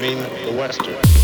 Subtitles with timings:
[0.00, 0.16] Mean
[0.46, 1.19] the Western.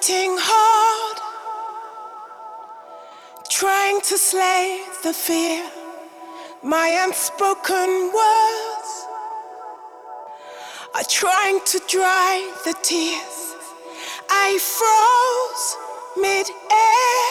[0.00, 1.18] Fighting hard,
[3.48, 5.62] trying to slay the fear.
[6.62, 8.90] My unspoken words
[10.94, 13.54] are trying to dry the tears.
[14.30, 15.76] I froze
[16.16, 17.30] mid-air.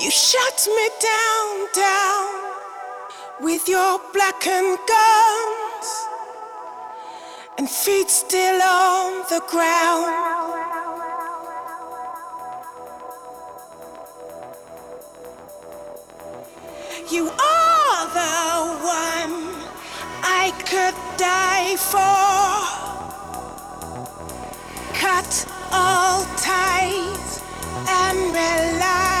[0.00, 2.54] You shut me down, down
[3.40, 5.88] with your blackened guns
[7.58, 10.39] and feet still on the ground.
[17.10, 19.52] You are the one
[20.22, 21.98] I could die for.
[24.94, 27.42] Cut all ties
[27.88, 29.19] and rely